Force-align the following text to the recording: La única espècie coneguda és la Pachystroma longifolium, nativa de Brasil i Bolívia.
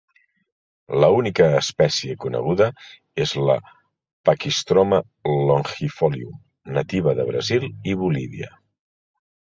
La 1.01 1.07
única 1.17 1.49
espècie 1.57 2.15
coneguda 2.23 2.69
és 3.25 3.33
la 3.49 3.57
Pachystroma 4.31 4.99
longifolium, 5.51 6.33
nativa 6.79 7.15
de 7.21 7.27
Brasil 7.33 7.69
i 7.93 7.99
Bolívia. 8.05 8.51